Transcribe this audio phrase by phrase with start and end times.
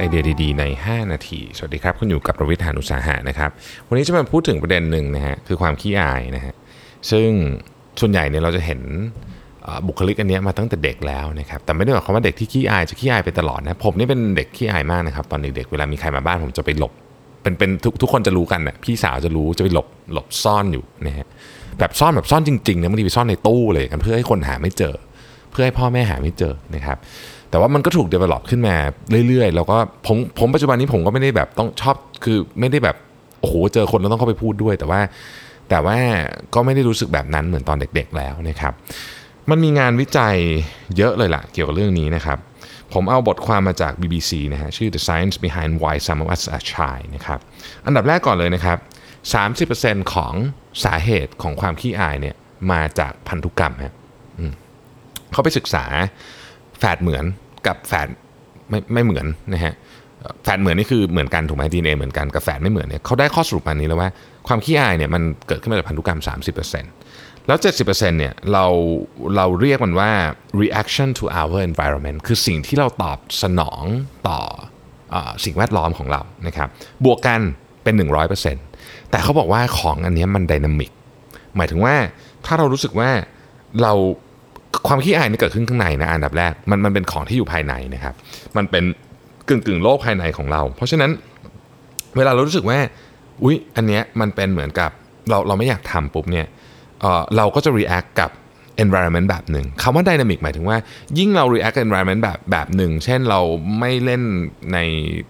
[0.00, 3.50] ไอเดียดีๆ ใน 5 นาที สวัสดีครับ คุณอยู่กับประวิทยานุสาหะนะครับ
[3.88, 6.54] วันนี้จะมาพูดถึงประเด็นหนึ่งนะฮะ คือความขี้อายนะฮะ
[7.10, 7.28] ซึ่ง
[8.00, 8.80] ส่วนใหญ่เนี่ยเราจะเห็น
[9.86, 16.92] บุคลิกอันเนี้ยมาตั้งแต่เด็กแล้วนะครับ แต่ไม่ได้หมายความว่าเด็กที่ขี้อายจะขี้อายไปตลอดนะ ผมนี่เป็นเด็กขี้อายมากนะครับ ตอนเด็กๆ เวลามีใครมาบ้านผมจะไปหลบ
[17.42, 21.26] เป็นเป็นทุกทุกคนจะรู้กันนะพี่สาวจะรู้ จะไปหลบหลบซ่อนอยู่นะฮะ
[21.78, 24.94] แบบซ่อนแบบซ่อนจริงๆนะบางทีไปซ่อนในตู้เลยกันเพื่อให้คนหาไม่เจอ
[25.50, 26.98] เพื่อให้พ่อแม่หาไม่เจอนะครับ
[27.50, 28.76] แต่ว่ามันก็ถูก develop ขึ้นมา
[29.28, 29.76] เรื่อยๆ แล้วก็
[30.06, 32.96] ผมผมปัจจุบันนี้ผมก็ไม่ได้แบบต้องชอบคือไม่ได้แบบ
[33.40, 35.00] โอ้โหเจอคนแล้วต้องเข้าไปพูดด้วย แต่ว่า
[35.70, 35.98] แต่ว่า
[36.54, 38.72] ก็ไม่ได้รู้สึกแบบนั้นเหมือนตอนเด็กๆแล้วนะครับ
[39.50, 40.36] มันมีงานวิจัย
[40.96, 42.38] เยอะเลยล่ะเกี่ยวกับเรื่องนี้นะครับ
[42.92, 47.40] ผมเอาบทความมาจาก BBC นะฮะชื่อ The Science Behind Why Some of Us Are Shy นะครับ
[47.86, 48.78] อันดับแรกก่อนเลยนะครับ
[50.04, 50.34] 30%ของ
[50.84, 52.36] สาเหตุของความขี้อายเนี่ย
[52.72, 53.94] มาจากพันธุกรรมฮะ
[55.32, 55.84] เขาไปศึกษา
[56.78, 57.24] แฝดเหมือน
[57.66, 58.08] กับแฝด
[58.70, 59.74] ไม่ไม่เหมือนนะฮะ
[60.42, 64.08] แฝดเหมือนนี่คือเหมือนกันถูกไหมดีเเหมือนกันกับแฝดไม่เหมือนเนี่ยเขาได้ข้อสรุปมานี้แล้วว่า
[64.48, 66.20] ความขี้อายเนี่ยมันเกิดขึ้นมาจากพันธุกรรม
[66.84, 68.64] 30%แล้ว 70%เนี่ยเรา
[69.36, 70.10] เราเรียกมันว่า
[70.62, 73.84] reaction to our environment คือสิ่งที่เราตอบสนอง
[74.28, 74.38] ต่อ
[75.14, 76.68] อสิ่งแวดล้อมของเรานะครับ
[77.04, 77.40] บวกกัน
[77.82, 77.94] เป็น
[78.52, 80.90] 100%แต่เขาบอกว่าของอันนี้มันไดนามิก
[81.56, 81.94] หมายถึงว่า
[82.46, 83.10] ถ้าเรารู้สึกว่า
[83.82, 83.92] เรา
[84.88, 88.14] ความขี้อายนี่เกิดขึ้นข้างในนะอันดับแรกมันมันเป็นของที่อยู่ภายในนะครับ
[88.56, 88.84] มันเป็น
[89.48, 91.10] กึ่งกึ่งโลกภายในของเรา เพราะฉะนั้น
[92.16, 92.78] เวลาเรารู้สึกว่า
[93.42, 94.90] อุ๊ยอันเนี้ยมันเป็นเหมือนกับ
[95.30, 96.46] เราเราไม่อยากทำปุ๊บเนี่ย
[97.00, 98.30] เอ่อเราก็จะ react กับ
[98.84, 100.76] environment แบบหนึ่งคำว่า dynamic หมายถึงว่า
[101.18, 103.40] ยิ่งเรา react กับ environment แบบแบบหนึ่ง เช่นเรา
[103.78, 104.22] ไม่เล่น
[104.72, 104.78] ใน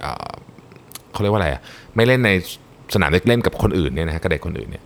[0.00, 1.62] เเขาเรียกว่าอะไรอะ
[1.96, 2.30] ไม่เล่นใน
[2.94, 4.84] สนามเด็กเล่นกับคนอื่นเนี่ยนะฮะกับเด็กคนอื่นเนี่ย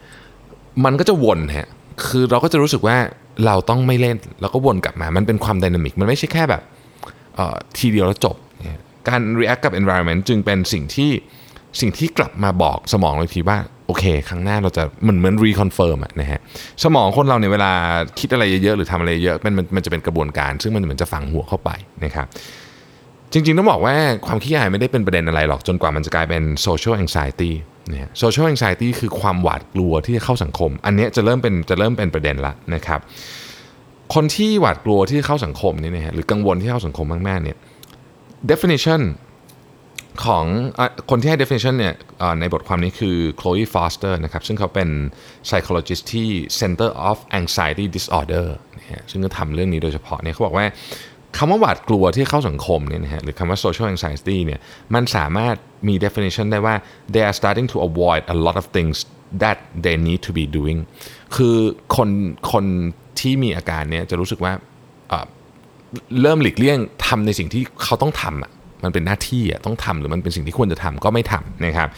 [0.84, 1.68] มันก็จะวนฮะ
[2.06, 2.96] คือเราก็จะรู้สึกว่า
[3.46, 6.62] เราต้องไม่เล่นแล้วก็วนกลับมา มันเป็นความดินามิก มันไม่ใช่แค่แบบ
[7.78, 8.36] ทีเดียวแล้วจบ
[9.08, 11.10] การ react กับ environment จึงเป็นสิ่งที่
[11.80, 16.40] สิ่งที่กลับมาบอกสมองเราทีว่า โอเค ครั้งหน้าเราจะเหมือนเหมือน reconfirm อะนะฮะ
[16.84, 17.72] สมองคนเราเนี่ยเวลา
[18.18, 21.70] คิดอะไรเยอะๆหรือทำอะไรเยอะมันมันมันจะเป็นกระบวนการ ซึ่งมันเหมือนจะฝังหัวเข้าไป
[22.04, 22.26] นะครับ
[23.32, 23.96] จริงๆ ต้องบอกว่า
[24.26, 27.52] ความขี้อายไม่ได้เป็นประเด็นอะไรหรอกจนกว่ามันจะกลายเป็น social anxiety
[27.88, 33.00] เนี่ย social anxiety คือความหวาดกลัวที่จะเข้าสังคม อันนี้จะเริ่มเป็นจะเริ่มเป็นประเด็นละนะครับ
[34.14, 37.56] คนที่หวาดกลัวที่จะเข้าสังคมนี่นะฮะหรือกังวลที่เข้าสังคมมากๆเนี่ย
[38.50, 39.00] definition
[40.24, 40.44] ของ
[40.78, 40.80] อ
[41.10, 41.94] คนที่ให้ definition เนี่ย
[42.40, 44.88] ในบทความนี้คือ Chloe Foster นะครับซึ่งเขาเป็น
[45.48, 46.28] psychologist ที่
[46.60, 48.46] Center of Anxiety Disorder
[48.78, 50.66] นะฮะซึ่งก็ทำเรื่องนี้โดยเฉพาะเนี่ยเขาบอกว่า
[51.36, 54.60] คำว่าหวาดกลัวที่เข้าสังคมเนี่ยนะฮะหรือคำว่า social anxiety เนี่ย
[54.94, 55.56] มันสามารถ
[55.88, 56.74] มี definition ได้ว่า
[57.12, 58.96] they are starting to avoid a lot of things
[59.42, 60.78] that they need to be doing
[61.36, 61.56] คือ
[61.96, 62.08] คน
[62.52, 62.64] คน
[63.20, 64.52] ที่มีอาการเนี้ยจะรู้สึกว่า
[65.08, 65.26] เอ่อ
[66.20, 68.50] เริ่มหลีกเลี่ยงทำในสิ่งที่เขาต้องทำอะ
[68.84, 71.88] มันเป็นหน้าที่อะต้องทำหรือมันเป็นสิ่งที่ควรจะทำก็ไม่ทำนะครับ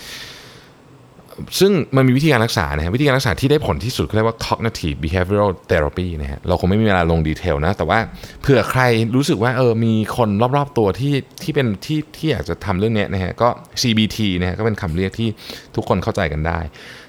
[1.60, 7.98] ซึ่งมันมีวิธีการรักษานะฮะวิธีการรักษาที่ได้ผลที่สุดเขาเรียกว่า cognitive behavioral therapy นะฮะเราคงไม่มีเวลาลงดีเทลนะ แต่ว่า
[8.40, 8.82] เผื่อใคร
[9.16, 13.48] รู้สึกว่าเออมีคนรอบๆตัวที่ที่เป็นที่ที่อยากจะทำเรื่องเนี้ยนะฮะก็
[13.82, 15.28] CBT นะฮะก็เป็นคำเรียกที่
[15.76, 16.60] ทุกคนเข้าใจกันได้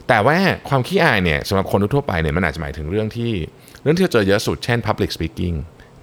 [0.07, 0.37] แต่ว่า
[0.69, 3.31] ความขี้อายเนี่ยสำหรับคนทั่วไปเนี่ยมันอาจจะหมายถึงเรื่องที่
[3.83, 5.55] เรื่องที่เราเจอเยอะสุดเช่น public speaking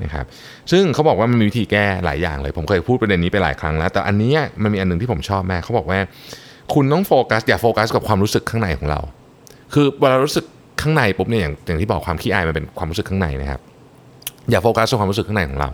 [0.03, 0.27] นะครับ
[0.71, 5.99] ซึ่งเขาบอกว่ามันมีวิธีแก้หลายอย่างเลย ผมเคยพูดประเด็นนี้ไปหลายครั้งแล้ว แต่อันนี้มันมีอันหนึงที่ผมชอบมากเขาบอกว่า
[6.75, 9.01] คุณต้องโฟกัสอย่าโฟกัสกับความรู้สึกข้างในของเรา
[9.75, 10.45] คือเวลารู้สึก
[10.81, 13.61] ข้างในปุ๊บเนี่ยอย่างอย่างที่บอกความขี้อายมันเป็นความรู้สึกข้างในนะครับ
[14.51, 15.71] อย่าโฟกัสกับความรู้สึกข้างในของเรา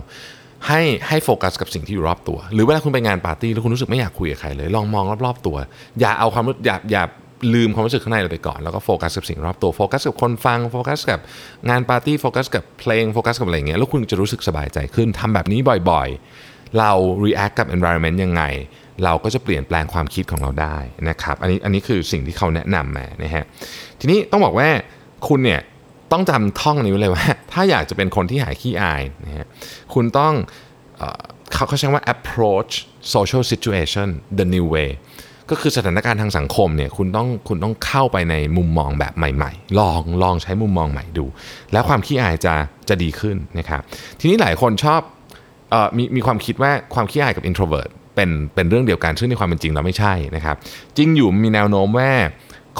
[0.67, 5.57] ให้ให้โฟกัสกับสิ่งที่อยู่รอบตัว หรือเวลาคุณไปงานปาร์ตี้แล้วคุณรู้สึกไม่อยากคุยกับใครเลยลองมองรอบๆตัว
[5.99, 7.03] อย่าเอาความรู้อย่าอย่า
[7.53, 11.19] ลืมความรู้สึกข้างในเราไปก่อนแล้วก็โฟกัสกับสิ่งรอบตัวโฟกัสกับคนฟังโฟกัสกับ
[11.69, 15.59] งานปาร์ตี้โฟกัสกับเพลงโฟกัสกับอะไรอย่างเงี้ยแล้วคุณจะรู้สึกสบายใจขึ้นทำแบบนี้
[15.89, 16.91] บ่อยๆ เรา
[17.25, 18.43] react กับ environment ยังไง
[19.03, 20.77] เราก็จะเปลี่ยนแปลงความคิดของเราได้
[21.09, 23.43] นะครับ อันนี้อันนี้คือสิ่งที่เขาแนะนำมานะฮะ
[23.99, 24.69] ทีนี้ต้องบอกว่า
[25.27, 25.61] คุณเนี่ย
[26.11, 29.45] ต้องจำท่องนี้ไว้เลยว่า ถ้าอยากจะเป็นคนที่หายขี้อายนะฮะ
[29.93, 30.33] คุณต้อง
[30.97, 31.03] เอ
[31.53, 32.73] เขาเขาใช้ว่า approach
[33.13, 34.07] social situation
[34.39, 34.89] the new way
[35.49, 41.25] ก็คือสถานการณ์ทางสังคมเนี่ยคุณต้องคุณต้องเข้าไปในมุมมองแบบใหม่ๆ ลองลองใช้มุมมองใหม่ดู
[41.73, 42.53] แล้วความขี้อายจะ
[42.89, 43.81] จะดีขึ้นนะครับ
[44.19, 45.01] ทีนี้หลายคนชอบ
[45.73, 50.55] ออมีมีความคิดว่าความขี้อายกับ introvert เป็นเป็นเรื่องเดียวกันซึ่งในความเป็นจริงเราไม่ใช่นะครับ
[50.97, 52.11] จริงอยู่มีแนวโน้มว่า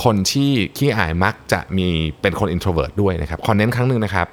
[0.04, 1.88] คนที่ขี้อายมักจะมี
[2.22, 4.28] เป็นคน introvert ด้วยนะครับขอเน้นครั้งหนึ่งนะครับ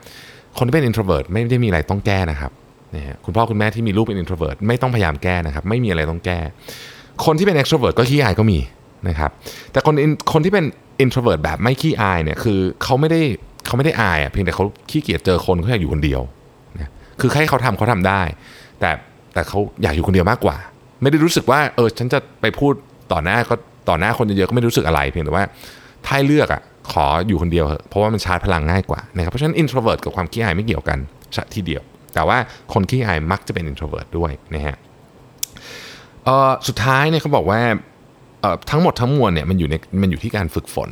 [0.58, 2.50] คนที่เป็น introvert ไม่ได้มีอะไรต้องแก้นะครับ
[2.96, 6.38] นะฮะคุณพ่อคุณแม่ที่มีลูกเป็น introvert ไม่ต้องพยายามแก้นะครับไม่มีอะไรต้องแก้
[7.24, 8.58] คนที่เป็น extrovert ก็ขี้อายก็มี
[9.08, 9.30] นะครับ
[9.72, 9.94] แต่คน
[10.32, 10.64] คนที่เป็น
[11.04, 13.20] introvert แบบไม่ขี้อายเนี่ยคือเขาไม่ได้
[13.66, 16.20] เขาไม่ได้อายอะเพียงแต่เขาขี้เกียจเจอคนเขาอยากอยู่คนเดียว
[16.76, 16.90] นะ
[17.20, 18.22] คือให้เขาทำเขาทำได้
[18.80, 18.90] แต่
[19.34, 20.56] แต่เขาอยากอยู่คนเดียวมากกว่า
[21.04, 22.72] ไม่ได้รู้สึกว่าเออฉันจะไปพูด
[23.12, 23.54] ต่อหน้าก็
[23.88, 25.44] ต่อหน้าคนเยอะๆก็ไม่รู้สึกอะไร เพียงแต่ว่า
[26.06, 26.62] ถ้าเลือกอะ
[26.92, 30.98] ขออยู่คนเดียวเถอะเพราะว่ามันชาร์จพลังง่ายกว่านะครับเพราะฉะนั้น introvert กับความขี้อายไม่เกี่ยวกัน
[31.54, 31.82] ทีเดียว
[32.14, 32.38] แต่ว่า
[32.72, 34.76] คนขี้อายมักจะเป็น introvert ด้วยนะฮะ
[36.68, 37.60] สุดท้ายเนี่ยเขาบอกว่า
[38.70, 40.90] ทั้งหมดทั้งมวลเนี่ยมันอยู่ในมันอยู่ที่การฝึกฝน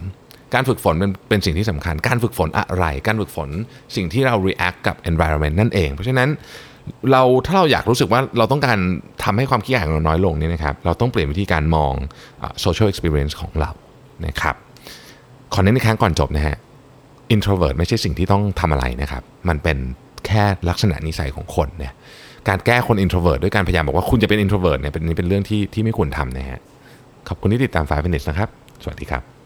[0.55, 3.49] การฝึกฝนเป็นเป็นสิ่งที่สำคัญ การฝึกฝนอะไร การฝึกฝน
[3.97, 6.29] สิ่งที่เรา react กับ environment นั่นเอง เพราะฉะนั้น
[7.13, 8.79] เราถ้าเราอยากรู้สึกว่าเราต้องการ
[9.25, 11.95] ทำให้ความขี้อายของเราน้อยลงเนี่ยนะครับเราต้องเปลี่ยนวิธีการมอง
[12.39, 13.71] เอ่ social experience ของเรา
[14.27, 14.55] นะครับ
[15.53, 16.57] ขอเน้นอีกครั้งก่อนจบนะฮะ
[17.35, 19.79] introvert ไม่ใช่สิ่งที่ต้องทำอะไรนะครับมันเป็น
[20.27, 21.93] แค่ลักษณะนิสัยของคนเนี่ย
[22.49, 26.61] การแก้คน introvert ด้วยการพยายามบอกว่าคุณจะเป็น introvert เนี่ยเป็นนี่เป็นเรื่องที่ที่ไม่ควรทำนะฮะ
[27.29, 28.49] ขอบคุณที่ติดตาม5 minutes นะครับ
[28.83, 29.42] สวัสดีครับ